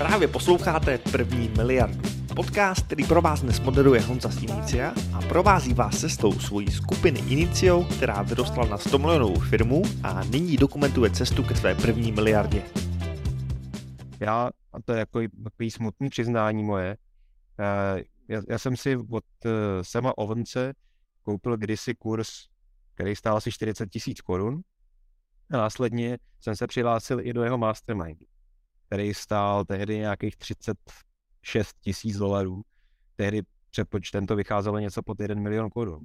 [0.00, 2.00] Právě posloucháte První miliardu.
[2.36, 4.44] Podcast, který pro vás dnes moderuje Honza z
[5.12, 10.56] a provází vás cestou svojí skupiny Inicio, která vyrostla na 100 milionovou firmu a nyní
[10.56, 12.62] dokumentuje cestu ke své první miliardě.
[14.20, 16.96] Já, a to je jako takový smutný přiznání moje,
[17.60, 19.50] eh, já, já jsem si od uh,
[19.82, 20.74] Sema Ovence
[21.22, 22.28] koupil kdysi kurz,
[22.94, 24.60] který stál asi 40 tisíc korun
[25.50, 28.26] a následně jsem se přihlásil i do jeho mastermindu,
[28.90, 32.62] který stál tehdy nějakých 36 tisíc dolarů.
[33.16, 36.04] Tehdy předpočtem to vycházelo něco pod 1 milion korun.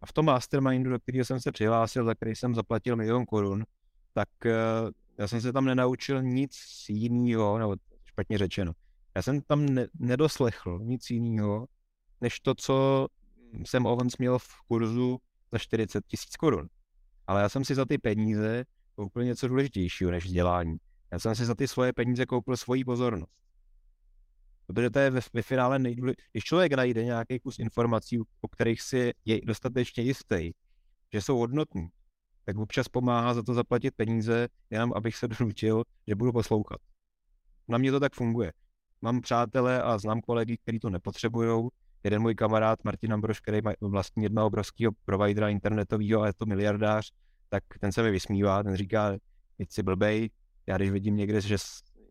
[0.00, 3.64] A v tom mastermindu, do kterého jsem se přihlásil, za který jsem zaplatil milion korun,
[4.12, 6.56] tak uh, já jsem se tam nenaučil nic
[6.88, 8.72] jiného, nebo špatně řečeno.
[9.14, 11.66] Já jsem tam ne- nedoslechl nic jiného,
[12.20, 13.06] než to, co
[13.66, 15.18] jsem Owens měl v kurzu
[15.52, 16.68] za 40 tisíc korun.
[17.26, 18.64] Ale já jsem si za ty peníze
[18.94, 20.76] koupil něco důležitějšího než vzdělání.
[21.12, 23.32] Já jsem si za ty svoje peníze koupil svoji pozornost.
[24.66, 26.28] Protože to je ve, ve finále nejdůležitější.
[26.32, 30.52] Když člověk najde nějaký kus informací, o kterých si je dostatečně jistý,
[31.12, 31.88] že jsou hodnotní,
[32.44, 36.80] tak občas pomáhá za to zaplatit peníze, jenom abych se donutil, že budu poslouchat.
[37.68, 38.52] Na mě to tak funguje.
[39.02, 41.68] Mám přátelé a znám kolegy, kteří to nepotřebují.
[42.04, 46.46] Jeden můj kamarád Martin Ambroš, který má vlastní jednoho obrovského providera internetového a je to
[46.46, 47.12] miliardář,
[47.48, 49.12] tak ten se mi vysmívá, ten říká,
[49.58, 50.30] jsi si blbej,
[50.66, 51.56] já když vidím někde, že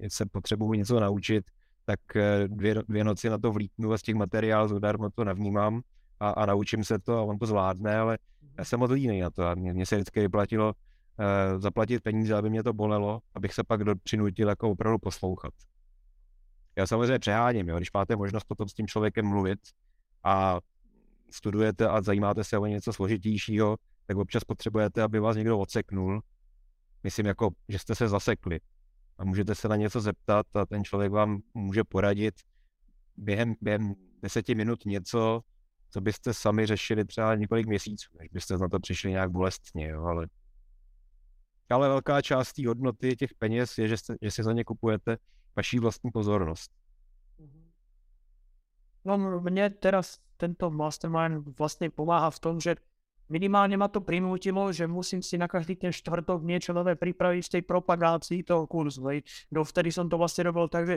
[0.08, 1.46] se potřebuji něco naučit,
[1.86, 5.82] tak eh, dvě, dvě noci na to vlítnu a z těch materiálů zadarmo to navnímám
[6.20, 8.18] a, a naučím se to a on to zvládne, ale
[8.58, 12.36] já jsem moc línej na to a mě, mě se vždycky vyplatilo uh, zaplatit peníze,
[12.36, 15.54] aby mě to bolelo, abych se pak do, přinutil jako opravdu poslouchat.
[16.76, 19.60] Já samozřejmě přeháním, jo, když máte možnost potom s tím člověkem mluvit
[20.24, 20.60] a
[21.32, 26.22] studujete a zajímáte se o něco složitějšího, tak občas potřebujete, aby vás někdo odseknul.
[27.04, 28.60] Myslím jako, že jste se zasekli
[29.18, 32.36] a můžete se na něco zeptat a ten člověk vám může poradit
[33.18, 35.42] během, během deseti minut něco,
[35.90, 40.04] co byste sami řešili třeba několik měsíců, než byste na to přišli nějak bolestně, jo,
[40.04, 40.28] ale
[41.72, 45.18] ale velká část té hodnoty těch peněz je, že, jste, že si za ně kupujete
[45.56, 46.72] vaší vlastní pozornost.
[49.06, 52.78] No mne teraz tento mastermind vlastne pomáha v tom, že
[53.32, 57.54] minimálne ma to prinútilo, že musím si na každý ten štvrtok niečo nové pripraviť v
[57.58, 59.08] tej propagácii toho kurzu.
[59.08, 59.24] Hej.
[59.48, 60.96] Dovtedy som to vlastne robil tak, že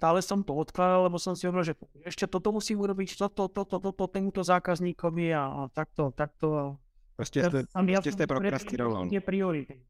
[0.00, 1.74] stále som to odkladal, lebo som si hovoril, že
[2.04, 6.76] ešte toto musím urobiť, toto, toto, toto, toto tomuto zákazníkovi a, a takto, takto.
[7.16, 9.08] Prostě jste, prostě jste prokrastinoval.
[9.24, 9.80] priority.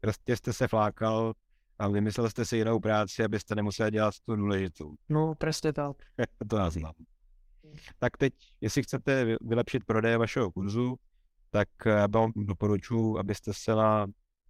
[0.00, 1.32] Prostě jste se flákal
[1.78, 4.94] a vymyslel jste si jinou práci, abyste nemuseli dělat tu důležitou.
[5.08, 5.96] No, přesně tak.
[6.48, 6.92] to já znám.
[7.98, 10.96] Tak teď, jestli chcete vylepšit prodej vašeho kurzu,
[11.50, 14.06] tak já vám doporučuji, abyste se na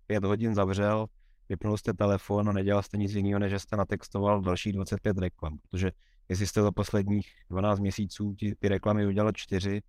[0.06, 1.06] pět hodin zavřel,
[1.48, 5.92] vypnul jste telefon a nedělal jste nic jiného, než jste natextoval další 25 reklam, protože
[6.28, 9.82] jestli jste za posledních 12 měsíců ty, ty reklamy udělal čtyři,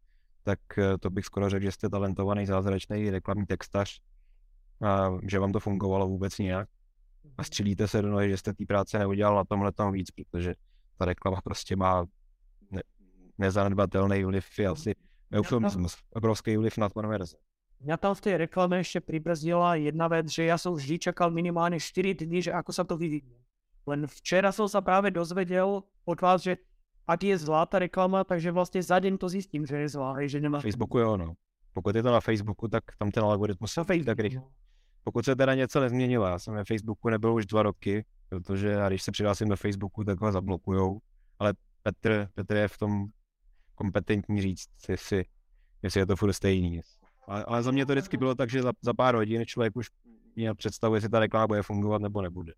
[0.44, 4.00] tak eh, to bych skoro řekl, že jste talentovaný zázračný reklamní textař
[4.82, 6.70] a že vám to fungovalo vůbec nějak.
[7.38, 10.54] A střílíte se do nohy, že jste té práce neudělal na tomhle tam víc, protože
[10.98, 12.06] ta reklama prostě má
[13.38, 14.92] nezanedbatelný vliv, je asi
[15.34, 17.38] eufemismus, obrovský vliv na konverze.
[17.84, 21.78] Mňa tam v tej reklame ešte pribrzdila jedna vec, že ja som vždy čakal minimálne
[21.78, 23.44] 4 dní, že ako sa to vyvinie.
[23.86, 26.58] Len včera som sa práve dozvedel od vás, že
[27.06, 30.40] ak je zlá ta reklama, takže vlastně za den to zjistím, že je zlá, že
[30.42, 30.60] nemá...
[30.60, 31.34] Facebooku jo, no.
[31.74, 34.42] Pokud je to na Facebooku, tak tam ten algoritmus na Facebook, tak rychle.
[34.42, 34.50] No.
[35.04, 38.90] Pokud se teda něco nezměnilo, já jsem na Facebooku nebyl už dva roky, protože a
[38.90, 41.00] když se přihlásím do Facebooku, tak ho zablokujou,
[41.40, 41.54] ale
[41.84, 43.06] Petr, Petr je v tom
[43.76, 45.26] kompetentní říct, jestli,
[45.84, 46.82] jestli je to furt stejný.
[47.28, 49.88] Ale, ale za mě to vždycky bylo tak, že za, za pár hodin člověk už
[50.36, 52.54] měl představu, jestli ta reklama bude fungovat nebo nebude.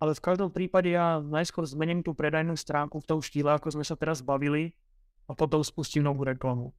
[0.00, 3.84] Ale v každém případě já najskôr zmením tu predajnou stránku v tom štýle, jako jsme
[3.84, 4.72] se teraz bavili
[5.28, 6.72] a potom spustím novou reklamu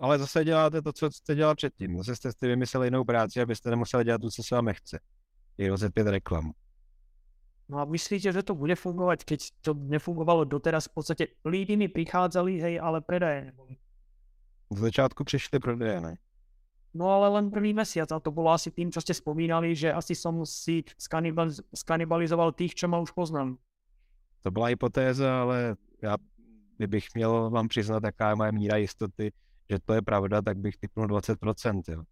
[0.00, 1.96] ale zase děláte to, co jste dělal předtím.
[1.96, 5.00] Zase jste si vymysleli jinou práci, abyste nemuseli dělat to, co se vám nechce.
[5.58, 6.52] Je pět reklam.
[7.68, 10.86] No a myslíte, že to bude fungovat, keď to nefungovalo doteraz?
[10.86, 13.76] V podstatě lidi mi přicházeli, hej, ale predaje neboli.
[14.70, 16.16] V začátku přišli prodeje, ne?
[16.94, 20.14] No ale len první mesiac a to bylo asi tým, co jste vzpomínali, že asi
[20.14, 20.84] som si
[21.74, 23.58] skanibalizoval tých, čo ma už poznám.
[24.42, 26.16] To byla hypotéza, ale já,
[26.76, 29.32] kdybych měl vám přiznat, jaká je moje míra jistoty,
[29.70, 31.82] že to je pravda, tak bych typnul 20%.
[31.88, 32.02] Jo.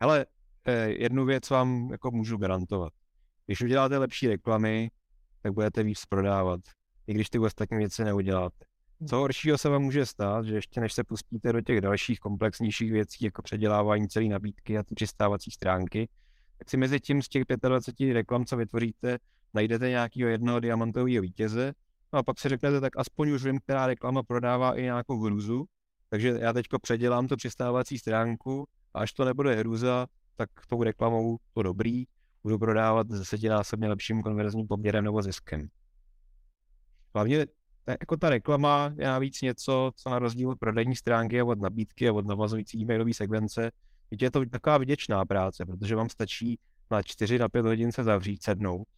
[0.00, 0.26] Ale
[0.64, 2.92] eh, jednu věc vám jako můžu garantovat.
[3.50, 4.90] Když uděláte lepší reklamy,
[5.42, 6.60] tak budete víc prodávat,
[7.06, 8.64] i když ty ostatní věci neuděláte.
[9.08, 12.92] Co horšího se vám může stát, že ještě než se pustíte do těch dalších komplexnějších
[12.92, 16.08] věcí, jako předělávání celé nabídky a ty přistávací stránky,
[16.58, 19.18] tak si mezi tím z těch 25 reklam, co vytvoříte,
[19.54, 21.72] najdete nějakého jednoho diamantového vítěze,
[22.12, 25.64] no a pak si řeknete, tak aspoň už vím, která reklama prodává i nějakou hruzu,
[26.08, 30.06] takže já teďko předělám tu přistávací stránku a až to nebude hruza,
[30.36, 32.04] tak tou reklamou to dobrý,
[32.42, 35.68] budu prodávat s desetinásobně lepším konverzním poměrem nebo ziskem.
[37.14, 37.46] Hlavně
[38.00, 42.08] jako ta reklama je navíc něco, co na rozdíl od prodejní stránky a od nabídky
[42.08, 43.70] a od navazující e-mailové sekvence,
[44.20, 46.58] je to taková vděčná práce, protože vám stačí
[46.90, 48.88] na 4 na 5 hodin se zavřít, sednout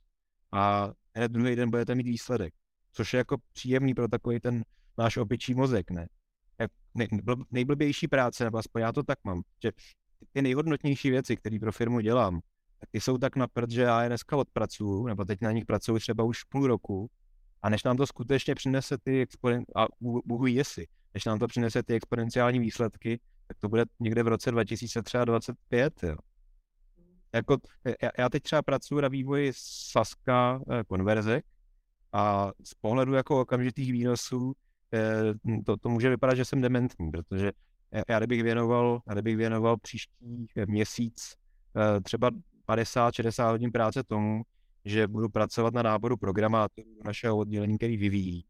[0.52, 2.54] a hned druhý den budete mít výsledek,
[2.92, 4.64] což je jako příjemný pro takový ten
[4.98, 6.08] náš opičí mozek, ne?
[6.94, 7.06] ne
[7.50, 9.72] nejblbější práce, nebo aspoň já to tak mám, že
[10.32, 12.40] ty nejhodnotnější věci, které pro firmu dělám,
[12.82, 15.66] tak ty jsou tak na prd, že já je dneska odpracuju, nebo teď na nich
[15.66, 17.10] pracuju třeba už půl roku,
[17.62, 19.64] a než nám to skutečně přinese ty exponen...
[19.76, 24.28] a Bůh jestli, než nám to přinese ty exponenciální výsledky, tak to bude někde v
[24.28, 26.16] roce 2025, jo.
[27.34, 27.56] Jako,
[28.02, 31.44] já, já teď třeba pracuji na vývoji Saska eh, konverzek
[32.12, 34.52] a z pohledu jako okamžitých výnosů
[34.94, 35.34] eh,
[35.66, 37.52] to, to může vypadat, že jsem dementní, protože
[38.08, 41.34] já kdybych věnoval, já kdybych věnoval příští měsíc
[41.76, 42.30] eh, třeba
[42.68, 44.42] 50-60 hodin práce tomu,
[44.84, 48.44] že budu pracovat na náboru programátorů našeho oddělení, který vyvíjí,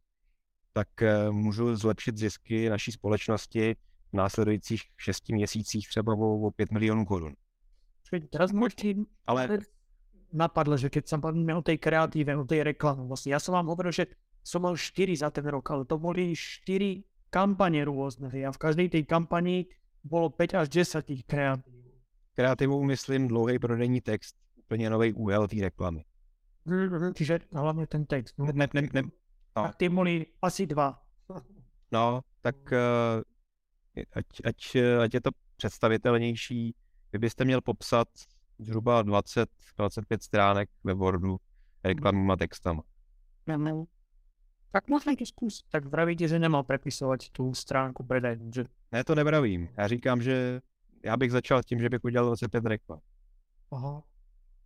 [0.73, 0.88] tak
[1.31, 3.76] můžu zlepšit zisky naší společnosti
[4.12, 7.35] v následujících šesti měsících třeba o, o 5 milionů korun.
[9.26, 9.49] Ale...
[10.32, 13.69] napadlo, že keď som bavíme o tej kreatíve, o tej reklame, vlastne ja som vám
[13.69, 14.08] hovoril, že
[14.43, 18.32] som mal 4 za ten rok, ale to boli 4 kampane rôzne.
[18.32, 19.70] A v každej tej kampani
[20.03, 21.81] bolo 5 až 10 tých kreatív.
[22.34, 26.05] Kreativou myslím dlouhý prodejní text, úplně nový úhel té reklamy.
[27.14, 28.38] Čiže hlavně ten text.
[28.38, 29.02] Ne, ne, ne, ne.
[29.56, 29.62] No.
[29.62, 31.02] Tak ty boli asi dva.
[31.93, 33.23] No, tak uh,
[34.12, 36.75] ať, ať, ať je to představitelnější,
[37.12, 38.08] vy byste měl popsat
[38.58, 39.46] zhruba 20-25
[40.20, 41.37] stránek ve Wordu
[41.84, 42.82] reklamníma textama.
[43.46, 43.87] No,
[44.73, 45.64] tak možná to zkus.
[45.70, 48.64] Tak pravíte, že nemá prepisovat tu stránku predaj, že?
[48.93, 49.69] Ne, to nevravím.
[49.76, 50.61] Já říkám, že
[51.04, 52.99] já bych začal tím, že bych udělal 25 reklam.
[53.72, 54.02] Aha.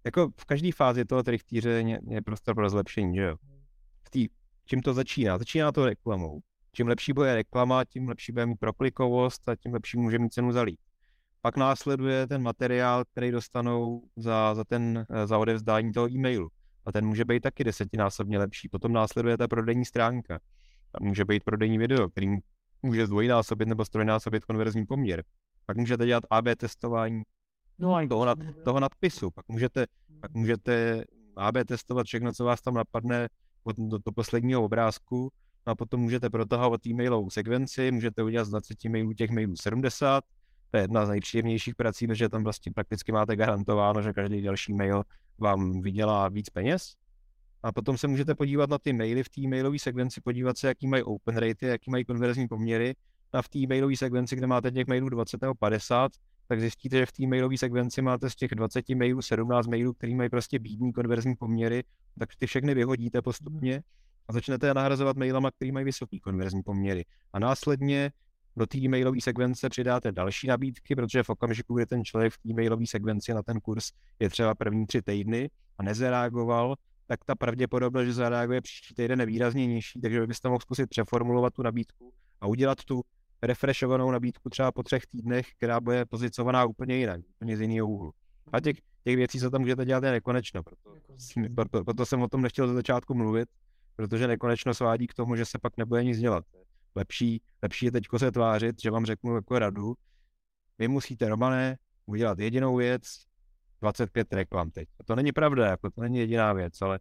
[0.04, 3.36] Jako v každé fázi toho trichtýře je, je prostor pro zlepšení, že jo?
[4.02, 4.28] V tý,
[4.64, 5.38] čím to začíná?
[5.38, 6.40] Začíná to reklamou.
[6.72, 10.52] Čím lepší bude reklama, tím lepší bude mít proklikovost a tím lepší může mít cenu
[10.52, 10.80] zalít.
[11.40, 16.48] Pak následuje ten materiál, který dostanou za, za, ten, za odevzdání toho e-mailu.
[16.84, 18.68] A ten může být taky desetinásobně lepší.
[18.68, 20.40] Potom následuje ta prodejní stránka.
[20.94, 22.26] A může být prodejní video, který
[22.82, 25.24] může zdvojnásobit nebo strojnásobit konverzní poměr.
[25.66, 27.22] Pak můžete dělat AB testování
[27.78, 29.30] no, toho, nad, toho nadpisu.
[29.30, 29.86] Pak můžete,
[30.20, 31.04] pak můžete
[31.36, 33.28] AB testovat všechno, co vás tam napadne
[33.64, 35.32] od, do, do posledního obrázku.
[35.66, 40.24] No a potom můžete protahovat e-mailovou sekvenci, můžete udělat z 20 mailů těch mailů 70,
[40.70, 44.74] to je jedna z nejpříjemnějších prací, protože tam vlastně prakticky máte garantováno, že každý další
[44.74, 45.02] mail
[45.38, 46.94] vám vydělá víc peněz.
[47.62, 50.86] A potom se můžete podívat na ty maily v té mailové sekvenci, podívat se, jaký
[50.86, 52.94] mají open rate, jaký mají konverzní poměry.
[53.32, 56.12] A v té mailové sekvenci, kde máte těch mailů 20 nebo 50,
[56.48, 60.14] tak zjistíte, že v té mailové sekvenci máte z těch 20 mailů 17 mailů, který
[60.14, 61.84] mají prostě bídní konverzní poměry,
[62.18, 63.82] tak ty všechny vyhodíte postupně
[64.28, 67.04] a začnete nahrazovat mailama, který mají vysoký konverzní poměry.
[67.32, 68.12] A následně
[68.56, 72.86] do té e-mailové sekvence přidáte další nabídky, protože v okamžiku, kdy ten člověk v e-mailové
[72.86, 76.76] sekvenci na ten kurz je třeba první tři týdny a nezareagoval,
[77.06, 81.54] tak ta pravděpodobnost, že zareaguje příští týden je výrazně nižší, takže byste mohl zkusit přeformulovat
[81.54, 83.02] tu nabídku a udělat tu
[83.42, 88.12] refreshovanou nabídku třeba po třech týdnech, která bude pozicovaná úplně jinak, úplně z jiného úhlu.
[88.52, 90.62] A těch, těch věcí, co tam můžete dělat, je nekonečno.
[90.62, 90.88] Proto,
[91.54, 93.48] proto, proto jsem o tom nechtěl ze začátku mluvit,
[93.96, 96.44] protože nekonečno svádí k tomu, že se pak nebude nic dělat
[96.96, 99.94] lepší, lepší je teď se tvářit, že vám řeknu jako radu,
[100.78, 103.02] vy musíte, Romané, udělat jedinou věc,
[103.80, 104.88] 25 reklam teď.
[105.00, 106.98] A to není pravda, jako to není jediná věc, ale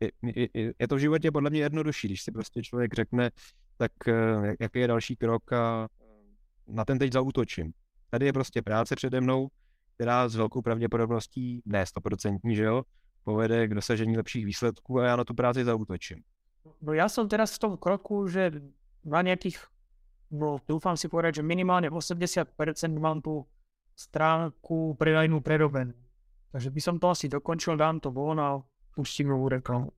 [0.00, 0.10] je,
[0.54, 3.30] je, je to v životě podle mě jednodušší, když si prostě člověk řekne,
[3.76, 5.88] tak eh, jaký je další krok a
[6.68, 7.72] na ten teď zautočím.
[8.10, 9.48] Tady je prostě práce přede mnou,
[9.94, 12.82] která s velkou pravděpodobností, ne stoprocentní, že jo,
[13.24, 16.22] povede k dosažení lepších výsledků a já na tu práci zautočím.
[16.82, 18.50] No já jsem teraz v tom kroku, že
[19.04, 19.58] na nejakých,
[20.30, 22.54] no dúfam si povedať, že minimálne 80%
[22.98, 23.46] mám tú
[23.98, 25.94] stránku predajnú prerobenú.
[26.52, 28.62] Takže by som to asi dokončil, dám to von a
[28.94, 29.92] pustím novú reklamu.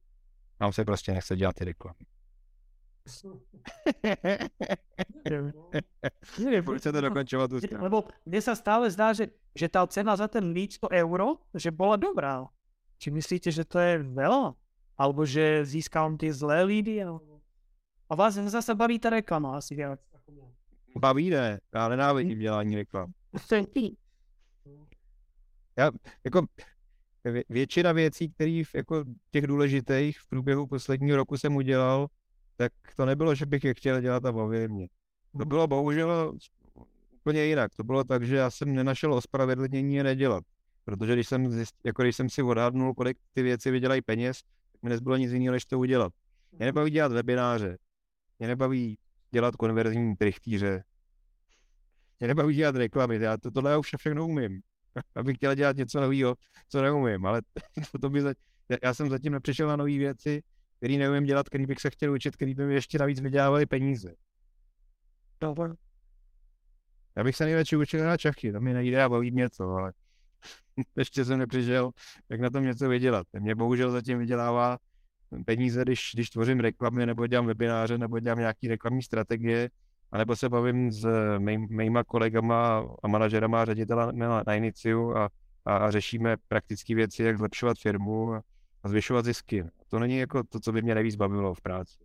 [0.61, 2.14] Nám se prostě nechce dělat ty reklamy.
[6.65, 10.57] Proč to dokončovat tu Lebo mne sa stále zdá, že, že tá cena za ten
[10.57, 12.49] lead 100 euro, že bola dobrá.
[12.97, 14.57] Či myslíte, že to je veľa?
[14.97, 17.05] Alebo že získam tie zlé lídy?
[17.05, 17.45] Alebo...
[18.09, 20.01] A vás zase baví ta reklama asi viac.
[20.97, 23.13] Baví ne, já nenávidím dělání reklam.
[25.77, 25.91] Já,
[26.25, 26.47] jako,
[27.49, 32.09] většina věcí, které jako těch důležitých v průběhu posledního roku jsem udělal,
[32.57, 34.89] tak to nebylo, že bych je chtěl dělat a bavili mě.
[35.33, 35.49] To mhm.
[35.49, 36.39] bylo bohužel
[37.13, 37.75] úplně jinak.
[37.75, 40.45] To bylo tak, že já jsem nenašel ospravedlnění je nedělat.
[40.85, 44.43] Protože když jsem, zjist, jako když jsem si odhadnul, kolik ty věci vydělají peněz,
[44.73, 46.13] tak mi nezbylo nic jiného, než to udělat.
[46.53, 47.79] Mě nebaví dělat webináře,
[48.39, 48.99] mě nebaví
[49.31, 50.85] dělat konverzní trichtýře,
[52.19, 54.61] mě nebaví dělat reklamy, já to, tohle já už všechno umím.
[55.15, 56.35] Abych chtěl dělat něco nového,
[56.69, 57.43] co neumím, ale
[57.93, 58.35] to, to by za,
[58.83, 60.43] já jsem zatím nepřišel na nové věci,
[60.85, 64.15] který neumím dělat, který bych se chtěl učit, který by mi ještě navíc vydělávali peníze.
[65.41, 65.75] Dobře.
[67.17, 69.93] Já bych se nejradši učil na čachy, to mi nejde a baví mě to, ale
[70.97, 71.91] ještě jsem nepřišel,
[72.29, 73.27] jak na tom něco vydělat.
[73.33, 74.79] Mě bohužel zatím vydělává
[75.45, 79.71] peníze, když, když tvořím reklamy, nebo dělám webináře, nebo dělám nějaké reklamní strategie,
[80.13, 85.29] anebo se bavím s mý, mýma kolegama a manažerama a ředitela na, na Iniciu a,
[85.65, 88.43] a, a řešíme praktické věci, jak zlepšovat firmu a,
[88.85, 89.65] a zvyšovat zisky.
[89.89, 91.99] To není jako to, co by mě nejvíc bavilo v práci.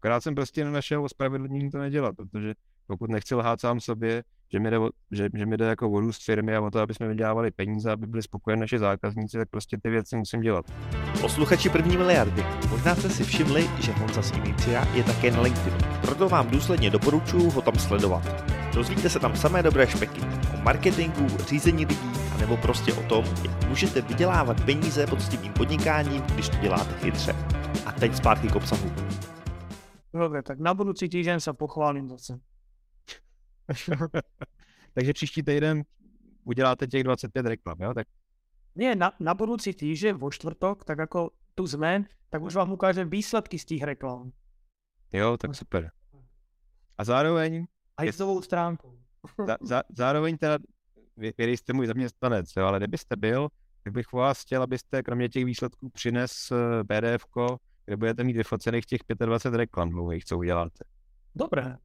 [0.00, 2.54] Akorát jsem prostě nenašel ospravedlnění to nedělat, protože
[2.86, 4.78] pokud nechci lhát sám sobě, že mi jde,
[5.10, 7.90] že, že mi jde jako o růst firmy a o to, aby jsme vydělávali peníze,
[7.90, 10.72] aby byli spokojeni naši zákazníci, tak prostě ty věci musím dělat.
[11.20, 15.78] Posluchači první miliardy, možná jste si všimli, že Honza z Inicia je také na LinkedInu.
[16.00, 18.61] Proto vám důsledně doporučuji ho tam sledovat.
[18.74, 20.20] Dozvíte se tam samé dobré špeky
[20.54, 26.48] o marketingu, řízení lidí, nebo prostě o tom, jak můžete vydělávat peníze poctivým podnikáním, když
[26.48, 27.32] to děláte chytře.
[27.86, 28.92] A teď zpátky k obsahu.
[30.14, 32.40] Dobře, tak na budoucí týden se pochválím zase.
[34.94, 35.82] Takže příští týden
[36.44, 37.94] uděláte těch 25 reklam, jo?
[37.94, 38.06] Tak...
[38.74, 43.10] Nie, na, na budoucí týden, vo čtvrtok, tak jako tu zmen, tak už vám ukážem
[43.10, 44.32] výsledky z těch reklam.
[45.12, 45.90] Jo, tak super.
[46.98, 47.66] A zároveň...
[47.96, 48.98] A jistovou stránku.
[49.46, 50.58] za, za, zároveň teda,
[51.16, 53.48] vy, vy jste můj zaměstnanec, jo, ale kdybyste byl,
[53.84, 57.24] tak bych vás chtěl, abyste kromě těch výsledků přines eh, pdf
[57.84, 60.84] kde budete mít vyfocených těch 25 reklam dlouhých, co uděláte.
[61.34, 61.76] Dobré.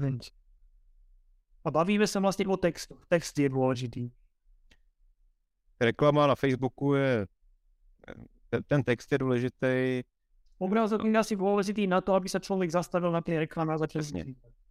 [0.00, 0.30] Být.
[1.64, 2.98] A bavíme se vlastně o textu.
[3.08, 4.10] Text je důležitý.
[5.80, 7.26] Reklama na Facebooku je,
[8.66, 10.02] ten text je důležitý.
[10.58, 14.02] Obrázek je asi důležitý na to, aby se člověk zastavil na ty reklamy a začal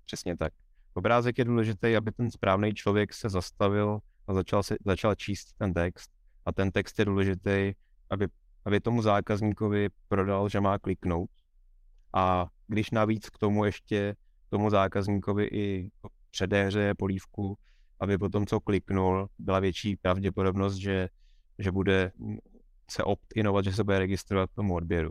[0.10, 0.54] Přesně, tak.
[0.94, 5.74] Obrázek je důležitý, aby ten správný člověk se zastavil a začal, si, začal číst ten
[5.74, 6.12] text.
[6.46, 7.74] A ten text je důležitý,
[8.10, 8.28] aby,
[8.66, 11.30] aby tomu zákazníkovi prodal, že má kliknout.
[12.14, 14.16] A když navíc k tomu ještě
[14.50, 15.92] tomu zákazníkovi i
[16.32, 17.58] předehře polívku,
[18.00, 21.10] aby potom, co kliknul, byla větší pravděpodobnost, že,
[21.60, 22.12] že bude
[22.92, 25.10] se opt-inovat, že se bude registrovat k tomu odběru.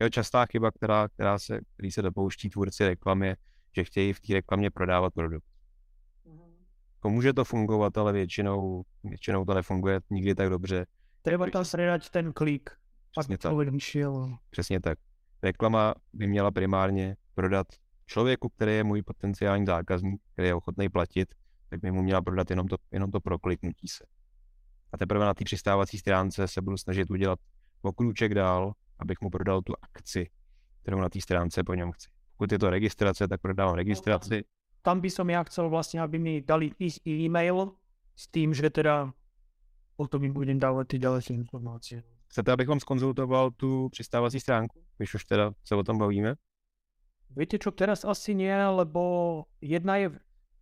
[0.00, 3.36] Je častá chyba, která, která se, který se dopouští tvůrci reklamy,
[3.76, 5.44] že chtějí v té reklamě prodávat produkt.
[6.94, 10.86] Jako může to fungovat, ale většinou, většinou to nefunguje nikdy tak dobře.
[11.22, 12.70] Treba tam sredať ten klik.
[13.10, 13.50] Přesně tak.
[14.50, 14.98] Přesně tak.
[15.42, 17.66] Reklama by měla primárně prodat
[18.06, 21.34] člověku, který je můj potenciální zákazník, který je ochotný platit,
[21.68, 24.04] tak by mu měla prodat jenom to, jenom to prokliknutí se.
[24.92, 27.38] A teprve na té přistávací stránce se budu snažit udělat
[27.82, 30.30] o krůček dál, abych mu prodal tu akci,
[30.82, 32.08] kterou na té stránce po něm chci.
[32.42, 34.42] Pokud je to registrace, tak prodávám registraci.
[34.82, 36.74] Tam by som ja chcel vlastně, aby mi dali
[37.06, 37.70] e-mail
[38.16, 39.12] s tím, že teda
[39.96, 42.02] o tom jim budem dávat ty další informace.
[42.26, 46.34] Chcete, abych vám skonzultoval tu přistávací stránku, když už teda se o tom bavíme?
[47.30, 50.10] Viete čo, teraz asi nie, lebo jedna je,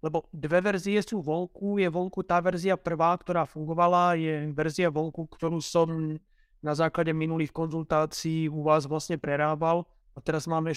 [0.05, 1.81] lebo dve verzie sú Volku.
[1.81, 6.21] Je Volku tá verzia prvá, ktorá fungovala, je verzia Volku, ktorú som
[6.61, 9.89] na základe minulých konzultácií u vás vlastne prerábal.
[10.13, 10.77] A teraz máme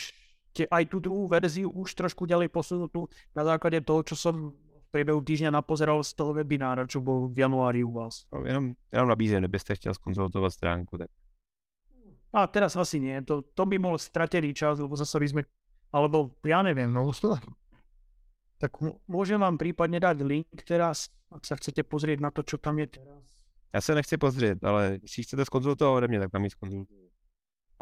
[0.53, 4.87] ešte aj tú druhú verziu už trošku ďalej posunutú na základe toho, čo som v
[4.93, 8.29] priebehu týždňa napozeral z toho webinára, čo bol v januári u vás.
[8.29, 11.09] No, jenom, jenom nabízím, kdybyste chtěl skonzultovat stránku, tak
[12.33, 15.41] a teraz asi nie, to, to by bol stratený čas, lebo zase by sme
[15.93, 17.13] alebo ja neviem, no
[18.61, 18.73] tak
[19.05, 22.97] môžem vám prípadne dať link teraz, ak sa chcete pozrieť na to, čo tam je
[22.97, 23.21] teraz.
[23.73, 27.02] Já se nechci pozrieť, ale si chcete skonzultovat ode mě, tak tam ji skonzultuju.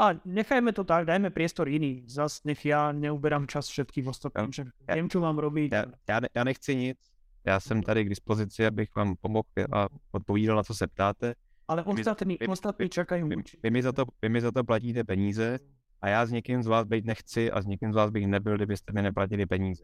[0.02, 2.04] A nechajme to tak, dajme priestor iný.
[2.08, 5.72] Zas nech já neuberám čas všetkým ostatným, že já, vím, co mám robiť.
[5.72, 6.98] Já, já, ne, já nechci nic.
[7.46, 11.34] Já jsem tady k dispozici, abych vám pomohl a odpovídal na co se ptáte.
[11.68, 13.24] Ale ostatní, vy, ostatní čekají.
[13.24, 15.60] Vy, vy, mi za to, vy mi za to platíte peníze
[16.02, 18.56] a já s někým z vás být nechci a s někým z vás bych nebyl,
[18.56, 19.84] kdybyste mi neplatili peníze.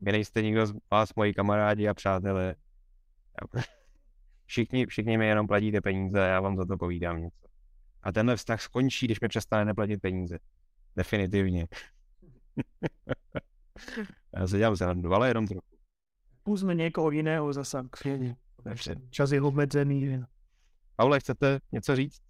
[0.00, 2.54] Vy nejste nikdo z vás moji kamarádi a přátelé.
[4.46, 7.46] Všichni, všichni mi jenom platíte peníze a já vám za to povídám něco.
[8.06, 10.38] A tenhle vztah skončí, když mi přestane neplatit peníze.
[10.96, 11.66] Definitivně.
[14.36, 15.66] já se dělám srandu, ale jenom trochu.
[16.42, 17.98] Půjďme někoho jiného zase k
[19.10, 20.24] Čas je obmedzený.
[20.96, 22.22] Paule, chcete něco říct?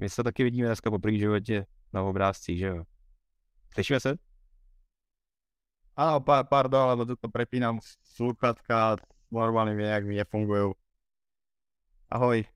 [0.00, 2.84] My se taky vidíme dneska po první životě na obrázcích, že jo?
[3.74, 4.14] Slyšíme se?
[5.96, 7.78] Áno, pardon, lebo tu prepínam
[8.16, 8.96] sluchatka,
[9.30, 10.72] normálne nejak mi nefungujú.
[12.08, 12.48] Ahoj.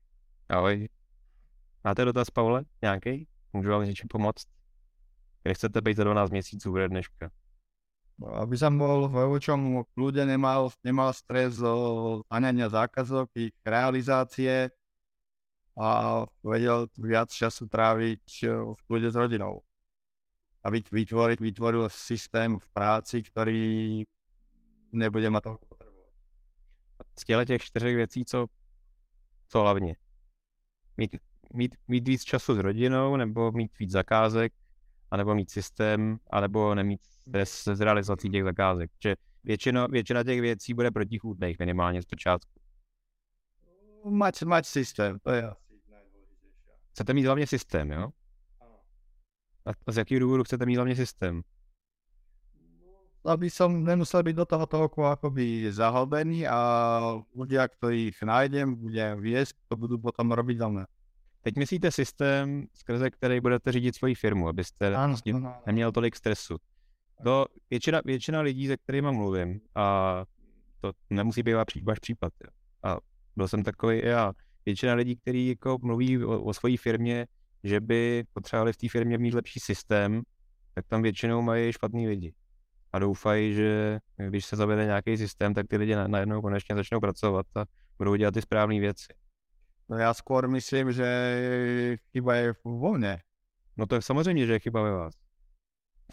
[0.49, 0.89] Ahoj.
[1.87, 2.63] Máte dotaz, Paule?
[2.81, 3.27] Nějaký?
[3.53, 4.47] Můžu vám něčím pomoct?
[5.43, 7.29] Kde chcete být za 12 měsíců bude dneška?
[8.19, 14.67] No, aby som bol v čom ľudia nemal, nemal stres zo zaňania zákazok, ich realizácie
[15.79, 15.87] a
[16.43, 18.25] vedel viac času tráviť
[18.73, 19.63] v kľude s rodinou.
[20.65, 24.03] A vytvoriť, vytvoril systém v práci, ktorý
[24.91, 26.13] nebude mať toľko potrebovať.
[27.15, 28.47] Z těch čtyřech věcí, co,
[29.47, 29.95] co hlavně?
[30.97, 31.15] Mít,
[31.57, 34.53] mít, mít víc času s rodinou, nebo mít víc zakázek,
[35.11, 38.91] anebo mít systém, anebo nemít stres z realizací těch zakázek.
[39.03, 42.51] Že většina, většina těch věcí bude protichůdných minimálně z počátku.
[44.09, 45.51] Mať, mať systém, to je.
[46.91, 48.09] Chcete mít hlavně systém, jo?
[49.85, 51.41] A z jakého důvodu chcete mít hlavně systém?
[53.27, 56.59] Aby som nemusel byť do toho toľko akoby zahlbený a
[57.35, 60.85] ľudia, ktorých nájdem, budem viesť, to budú potom robiť za mňa.
[61.47, 65.55] Teď myslíte systém, skrze který budete řídit svoji firmu, abyste ano, ano, ano.
[65.65, 66.57] neměl tolik stresu.
[67.23, 70.25] To většina, většina lidí, se kterými mluvím, a
[70.81, 72.33] to nemusí být váš případ.
[72.43, 72.49] Jo.
[72.83, 72.97] A
[73.35, 74.33] byl jsem takový i já.
[74.65, 77.27] Většina lidí, kteří jako mluví o, o své firmě,
[77.63, 80.21] že by potřebovali v té firmě mít lepší systém,
[80.73, 82.33] tak tam většinou mají špatný lidi.
[82.93, 87.45] A doufají, že když se zavede nějaký systém, tak ty lidi najednou konečně začnou pracovat
[87.55, 87.65] a
[87.97, 89.07] budou dělat ty správné věci.
[89.89, 91.07] No já skôr myslím, že
[92.11, 93.23] chyba je vo mne.
[93.77, 95.13] No to je samozřejmě, že je chyba ve vás.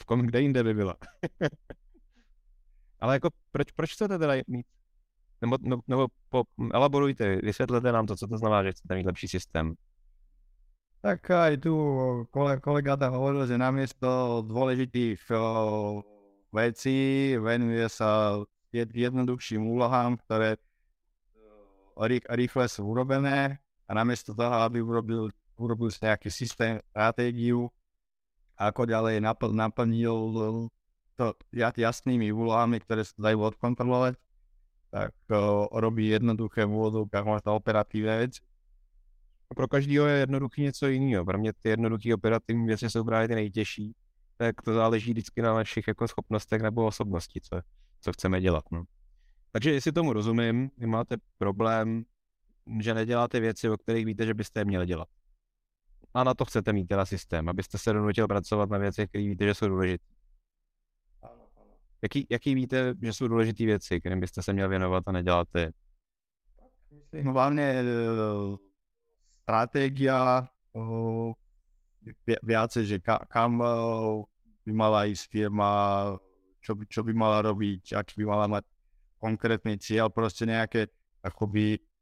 [0.01, 0.97] V kom, kde jinde by byla.
[3.01, 4.67] Ale jako proč, proč chcete teda mít?
[5.41, 9.29] Nebo, no, nebo po, elaborujte, vysvětlete nám to, co to znamená, že chcete mít lepší
[9.29, 9.75] systém.
[11.05, 11.75] Tak aj tu
[12.65, 15.21] kolega tam hovoril, že namiesto dôležitých
[16.49, 16.99] vecí
[17.37, 18.41] venuje sa
[18.73, 20.57] jednoduchším úlohám, ktoré
[22.33, 27.69] rýchle sú urobené a namiesto toho, aby urobil, urobil si nejaký systém, stratégiu,
[28.57, 30.17] ako ďalej napl, naplnil
[31.15, 31.35] to
[31.77, 34.15] jasnými úlohami, ktoré sa dajú odkontrolovať,
[34.95, 38.43] tak uh, robí jednoduché v úvodovkách možno operatívne veci.
[39.55, 41.25] Pro každého je jednoduchý něco jiného.
[41.25, 43.95] Pro mě ty jednoduché operativní věci jsou právě ty nejtěžší.
[44.37, 47.61] Tak to záleží vždycky na našich jako schopnostech nebo osobnosti, co,
[48.01, 48.65] co chceme dělat.
[48.73, 48.85] No.
[49.53, 52.05] Takže jestli tomu rozumím, vy máte problém
[52.81, 55.09] že neděláte věci, o kterých víte, že byste je měli dělat.
[56.15, 59.45] A na to chcete mít teda systém, abyste se donutil pracovat na věcech, které víte,
[59.45, 60.05] že jsou důležité.
[62.03, 65.71] Jaký, jaký víte, že jsou důležité věci, kterým byste se měl věnovat a neděláte?
[67.23, 67.85] No hlavně
[69.43, 70.49] strategia,
[72.43, 72.97] viacej, že
[73.29, 73.63] kam
[74.65, 75.71] by mala ísť firma,
[76.61, 78.65] čo by, čo by mala robiť, aký by mala mať
[79.21, 80.89] konkrétny cieľ, proste nejaké
[81.25, 81.94] akoby uh,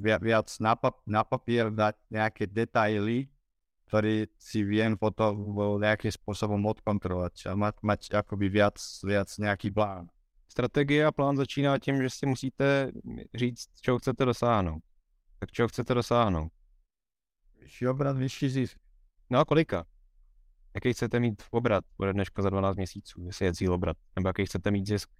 [0.00, 3.28] viac na, pap- na papier dať nejaké detaily,
[3.86, 5.34] ktoré si viem potom
[5.82, 10.08] nejakým spôsobom odkontrolovať a mať, mať akoby viac, viac nejaký plán.
[10.48, 12.90] Strategie a plán začíná tím, že si musíte
[13.34, 14.82] říct, čeho chcete dosáhnout.
[15.38, 16.52] Tak čeho chcete dosáhnout?
[17.60, 18.76] Vyšší obrat, vyšší zisk.
[19.30, 19.86] No a kolika?
[20.74, 23.96] Jaký chcete mít obrat bude dneška za 12 měsíců, jestli je cíl obrat?
[24.16, 25.10] Nebo jaký chcete mít zisk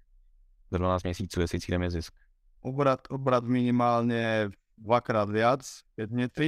[0.71, 2.13] za 12 měsíců, jestli cílem je zisk?
[2.61, 5.61] Obrat, obrat minimálne dvakrát viac,
[5.97, 6.47] keď nie tri.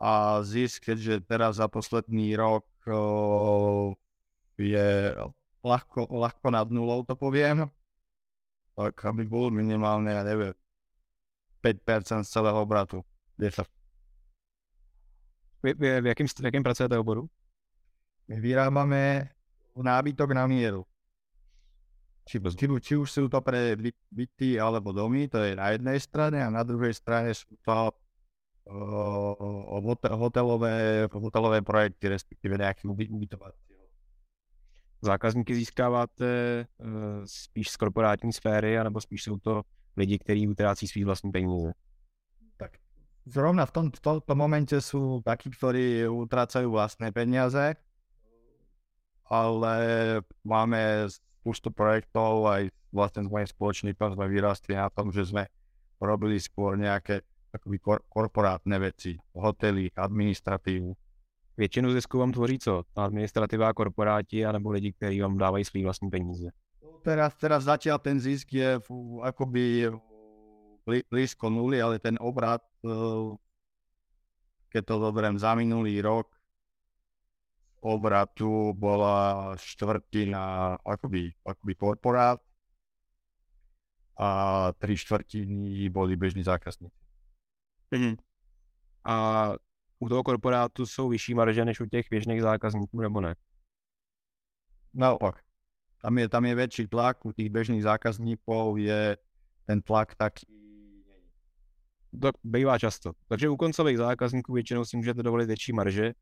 [0.00, 3.92] A zisk, keďže teraz za posledný rok o,
[4.56, 5.12] je
[5.60, 7.68] ľahko, ľahko nad nulou, to poviem,
[8.72, 10.56] tak aby bol minimálne, ja neviem,
[11.60, 13.04] 5% z celého obratu.
[13.36, 13.68] 10.
[15.60, 17.28] Vy, vy, v, jakým, v jakém pracujete oboru?
[18.28, 19.28] My vyrábame
[19.76, 20.88] nábytok na mieru.
[22.30, 23.74] Či, či, či už sú to pre
[24.14, 27.90] byty alebo domy, to je na jednej strane a na druhej strane sú to
[28.70, 33.74] uh, hotelové, hotelové projekty, respektíve nejaké ubytovací.
[35.02, 36.30] Zákazníky získáváte
[36.78, 39.62] uh, spíš z korporátní sféry, anebo spíš jsou to
[39.96, 41.74] lidi, kteří utrácí svý vlastní peníze?
[42.56, 42.78] Tak
[43.26, 47.74] zrovna v, tom, v tomto momente sú takí, ktorí utrácajú vlastné peniaze,
[49.26, 49.74] ale
[50.46, 51.10] máme
[51.40, 55.48] spústu projektov, aj vlastne s mojim spoločníkom sme vyrastli na tom, že sme
[55.96, 60.92] robili skôr nejaké takový kor- korporátne veci, hotely, administratívu.
[61.56, 62.84] Většinu zisku vám tvoří co?
[62.96, 66.48] Administrativa, korporáti, anebo lidi, kteří vám dávají svý vlastní peníze?
[67.00, 68.76] Teraz, teraz zatiaľ ten zisk je
[69.24, 69.88] akoby
[71.08, 72.60] blízko nuly, ale ten obrad
[74.70, 76.30] keď to zoberiem za minulý rok,
[77.80, 82.40] obratu bola štvrtina akoby, akoby korporát
[84.18, 86.96] a tri štvrtiny boli bežní zákazníci.
[87.90, 88.16] Mm.
[89.04, 89.52] A
[89.98, 93.34] u toho korporátu jsou vyšší marže než u těch běžných zákazníků, nebo ne?
[94.94, 95.42] Naopak.
[96.02, 99.16] Tam je, tam je väčší tlak, u tých bežných zákazníků je
[99.66, 100.46] ten tlak taký
[102.22, 103.12] to bývá často.
[103.28, 106.12] Takže u koncových zákazníků většinou si můžete dovolit větší marže.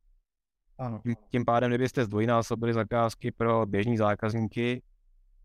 [0.79, 1.01] Ano.
[1.31, 4.83] Tím, pádem, kdybyste zdvojnásobili zakázky pro běžní zákazníky,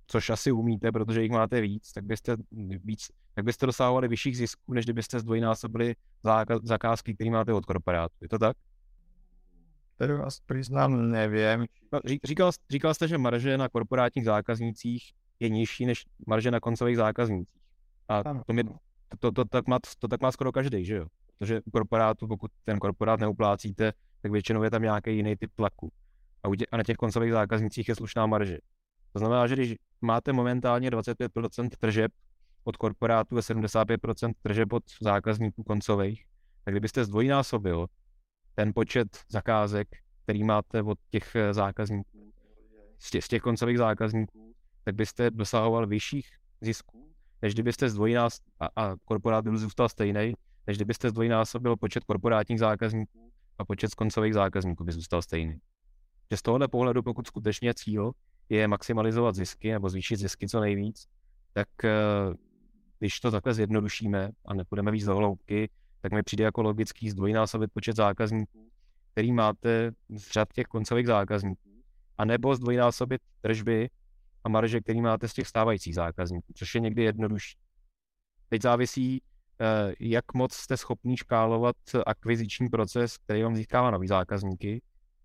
[0.08, 2.36] což asi umíte, protože jich máte víc, tak byste,
[2.84, 5.96] víc, tak byste dosahovali vyšších zisků, než kdybyste zdvojnásobili
[6.64, 8.16] zakázky, které máte od korporátu.
[8.22, 8.58] Je to tak?
[9.98, 11.68] To vás přiznám, nevím.
[11.92, 16.98] No, říkal, říkal jste, že marže na korporátních zákaznících je nižší než marže na koncových
[16.98, 17.62] zákaznících.
[18.10, 18.78] A to, mi, to,
[19.20, 21.06] to, to, tak má, to tak má skoro každý, že jo?
[21.38, 23.94] Protože korporátu, pokud ten korporát neuplácíte,
[24.24, 25.92] tak většinou je tam nějaký jiný typ tlaku.
[26.44, 28.58] A, tě, a na těch koncových zákaznicích je slušná marže.
[29.14, 32.12] To znamená, že když máte momentálně 25% tržeb
[32.64, 36.26] od korporátu a 75% tržeb od zákazníků koncových,
[36.64, 37.88] tak kdybyste zdvojnásobil
[38.56, 39.88] ten počet zakázek,
[40.24, 42.34] který máte od těch eh, zákazníků,
[43.00, 46.28] z těch, z těch koncových zákazníků, tak byste dosahoval vyšších
[46.62, 50.34] zisků, než kdybyste zdvojnás a, a korporát by zůstal stejný,
[50.68, 53.23] než kdybyste zdvojnásobil počet korporátních zákazníků
[53.58, 55.58] a počet koncových zákazníků by zůstal stejný.
[56.32, 58.12] Že z tohohle pohledu, pokud skutečně cíl
[58.50, 61.08] je maximalizovat zisky nebo zvýšit zisky co nejvíc,
[61.54, 61.92] tak eh,
[63.00, 65.70] když to takhle zjednodušíme a nepůjdeme víc do hloubky,
[66.02, 68.72] tak mi přijde jako logický zdvojnásobit počet zákazníků,
[69.12, 71.84] který máte z řad těch koncových zákazníků,
[72.18, 73.90] anebo zdvojnásobit tržby
[74.44, 77.58] a marže, který máte z těch stávajících zákazníků, což je někdy jednodušší.
[78.50, 79.22] Teď závisí,
[80.00, 84.82] jak moc jste schopný škálovat akviziční proces, který vám získává nový zákazníky,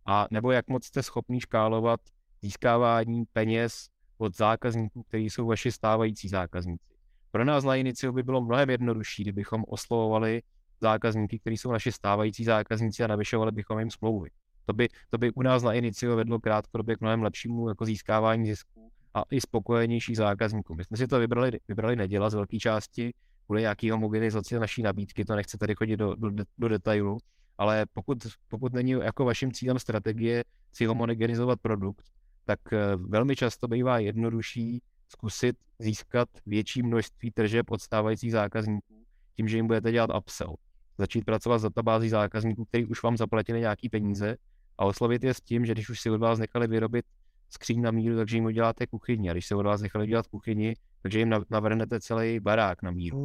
[0.07, 2.01] a nebo jak moc jste schopný škálovat
[2.43, 6.95] získávání peněz od zákazníků, kteří jsou vaši stávající zákazníci.
[7.31, 10.43] Pro nás na Inicio by bylo mnohem jednodušší, kdybychom oslovovali
[10.81, 14.31] zákazníky, kteří jsou naši stávající zákazníci a navyšovali bychom jim smlouvy.
[14.67, 18.47] To by, to by u nás na Inicio vedlo krátkodobě k mnohem lepšímu jako získávání
[18.47, 20.75] zisků a i spokojenější zákazníků.
[20.75, 23.15] My jsme si to vybrali, vybrali neděla z velké části
[23.49, 27.19] kvůli nějaký homogenizaci naší nabídky, to nechci tady chodit do, do, do detailu,
[27.59, 32.05] ale pokud, pokud není jako vaším cílem strategie si homogenizovat produkt,
[32.45, 39.05] tak eh, velmi často bývá jednodušší zkusit získat větší množství tržeb od stávajících zákazníků
[39.37, 40.55] tím, že jim budete dělat upsell.
[40.99, 44.37] Začít pracovat s databází zákazníků, kteří už vám zaplatili nějaký peníze
[44.79, 47.05] a oslovit je s tím, že když už si od vás nechali vyrobit
[47.49, 49.31] skříň na míru, takže jim uděláte kuchyni.
[49.31, 53.17] A když se od vás nechali dělat kuchyni, takže jim navrhnete celý barák na míru.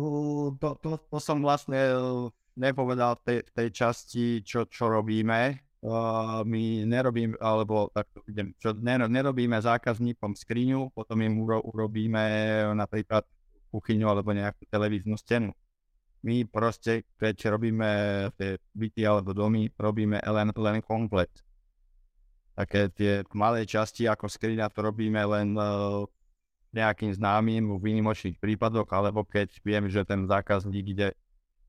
[0.61, 1.97] To, to, to som vlastne eh,
[2.57, 5.57] nepovedal v v tej časti, čo, čo robíme.
[5.83, 12.23] Uh, my nerobíme, alebo tak idem, čo, nerobíme zákazníkom skriňu, potom im uro, urobíme
[12.71, 13.27] napríklad
[13.67, 15.51] kuchyňu alebo nejakú televíznu stenu.
[16.23, 17.89] My proste, keď robíme
[18.39, 21.27] tie byty alebo domy, robíme len, len komplet.
[22.55, 26.07] Také tie malé časti ako skriňa to robíme len uh,
[26.73, 31.07] nejakým známym v výnimočných prípadoch, alebo keď viem, že ten zákazník ide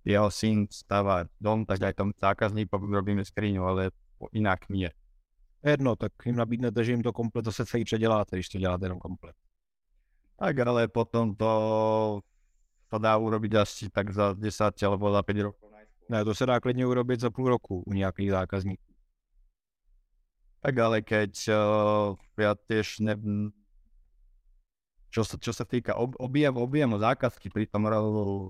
[0.04, 3.92] jeho syn stavá dom, tak aj tom zákazníkovi robíme skriňu, ale
[4.32, 4.92] jinak nie.
[5.64, 8.98] Jedno, tak jim nabídnete, že jim to komplet zase celý předěláte, když to děláte jenom
[8.98, 9.36] komplet.
[10.36, 12.20] Tak ale potom to,
[12.88, 15.70] to dá urobit asi tak za 10 alebo za 5 rokov.
[16.08, 18.94] Ne, to se dá klidně urobit za půl roku u nějakých zákazníků.
[20.60, 23.20] Tak ale keď uh, ja tiež ne,
[25.14, 27.86] čo sa, čo sa týka ob, objem, objemu zákazky pri tom,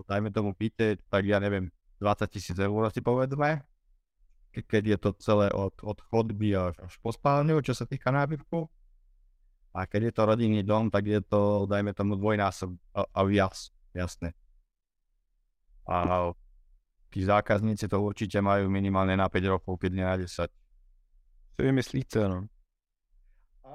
[0.09, 1.69] dajme tomu byte, tak ja neviem,
[2.01, 3.61] 20 tisíc eur si povedme,
[4.49, 8.65] keď je to celé od, od chodby až, až po spálňu, čo sa týka nábytku.
[9.77, 13.59] A keď je to rodinný dom, tak je to, dajme tomu, dvojnásob a, a viac,
[13.93, 14.33] jasné.
[15.85, 16.31] A
[17.13, 20.49] tí zákazníci to určite majú minimálne na 5 rokov, keď nie na 10.
[21.55, 22.49] Co vy myslíte, no?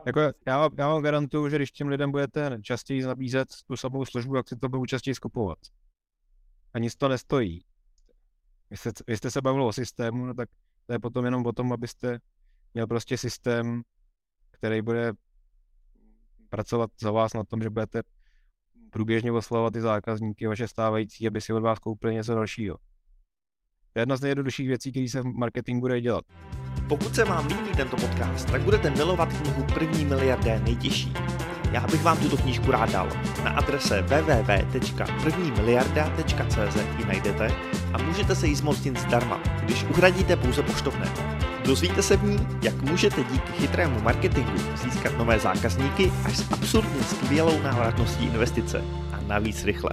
[0.05, 0.33] Jako já,
[0.77, 4.55] já vám garantuju, že když těm lidem budete častěji nabízet tu samou službu, jak si
[4.55, 5.57] to budou častěji skupovat.
[6.73, 7.65] A nic to nestojí.
[8.69, 10.49] Vy jste, vy jste se bavili o systému, no tak
[10.85, 12.19] to je potom jenom o tom, abyste
[12.73, 13.81] měl prostě systém,
[14.51, 15.13] který bude
[16.49, 18.01] pracovat za vás na tom, že budete
[18.89, 22.77] průběžně oslavovat ty zákazníky vaše stávající, aby si od vás koupili něco dalšího.
[23.93, 26.25] To je jedna z nejjednodušších věcí, které se v marketingu bude dělat.
[26.89, 31.13] Pokud se vám líbí tento podcast, tak budete milovat knihu První miliardé nejtěžší.
[31.71, 33.09] Já bych vám tuto knížku rád dal.
[33.43, 37.51] Na adrese www.prvnimiliarda.cz ji najdete
[37.93, 41.05] a můžete se jí zmocnit zdarma, když uhradíte pouze poštovné.
[41.65, 47.03] Dozvíte se v ní, jak můžete díky chytrému marketingu získat nové zákazníky až s absurdně
[47.03, 49.91] skvělou návratností investice a navíc rychle.